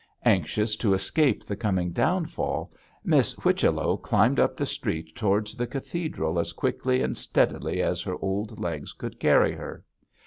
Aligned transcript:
Anxious 0.25 0.75
to 0.77 0.95
escape 0.95 1.45
the 1.45 1.55
coming 1.55 1.91
downfall, 1.91 2.71
Miss 3.05 3.33
Whichello 3.33 3.97
climbed 3.97 4.39
up 4.39 4.57
the 4.57 4.65
street 4.65 5.15
towards 5.15 5.53
the 5.53 5.67
cathedral 5.67 6.39
as 6.39 6.53
quickly 6.53 7.03
and 7.03 7.15
steadily 7.15 7.83
as 7.83 8.01
her 8.01 8.15
old 8.19 8.59
legs 8.59 8.93
could 8.93 9.19
carry 9.19 9.51
her. 9.51 9.85